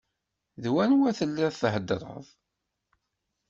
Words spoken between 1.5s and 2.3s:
theddreḍ?